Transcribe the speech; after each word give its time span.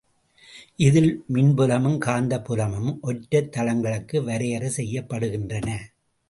இதில் 0.77 1.25
மின்புலமும் 1.33 1.97
காந்தப் 2.05 2.45
புலமும் 2.45 2.99
ஒற்றைத் 3.01 3.51
தளங்களுக்கு 3.51 4.23
வரையறை 4.23 4.71
செய்யப்படுகின்றன. 4.77 5.69